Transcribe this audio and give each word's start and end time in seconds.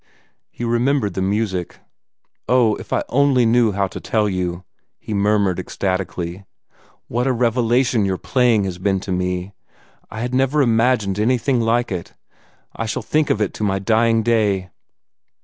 He 0.49 0.63
remembered 0.63 1.13
the 1.13 1.21
music. 1.21 1.77
"Oh, 2.49 2.73
if 2.77 2.91
I 2.91 3.03
only 3.09 3.45
knew 3.45 3.71
how 3.71 3.85
to 3.85 3.99
tell 3.99 4.27
you," 4.27 4.63
he 4.97 5.13
murmured 5.13 5.59
ecstatically, 5.59 6.43
"what 7.07 7.27
a 7.27 7.31
revelation 7.31 8.03
your 8.03 8.17
playing 8.17 8.63
has 8.63 8.79
been 8.79 8.99
to 9.01 9.11
me! 9.11 9.53
I 10.09 10.21
had 10.21 10.33
never 10.33 10.63
imagined 10.63 11.19
anything 11.19 11.61
like 11.61 11.91
it. 11.91 12.15
I 12.75 12.87
shall 12.87 13.03
think 13.03 13.29
of 13.29 13.41
it 13.41 13.53
to 13.53 13.63
my 13.63 13.77
dying 13.77 14.23
day." 14.23 14.71